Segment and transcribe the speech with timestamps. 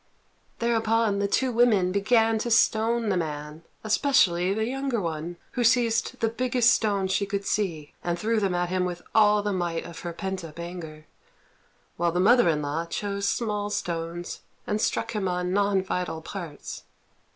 [0.57, 6.19] Thereupon the two women began to stone the man, especially the younger one, who seized
[6.21, 9.85] the biggest stones she could see and threw them at him with all the might
[9.85, 11.05] of her pent up anger;
[11.97, 16.81] while the mother in law chose small stones and struck him on non vital parts.